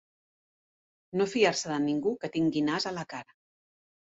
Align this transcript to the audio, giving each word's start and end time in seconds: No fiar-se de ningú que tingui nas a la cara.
No 1.21 1.27
fiar-se 1.35 1.71
de 1.73 1.77
ningú 1.85 2.15
que 2.25 2.33
tingui 2.39 2.67
nas 2.71 2.89
a 2.93 2.95
la 2.99 3.07
cara. 3.13 3.41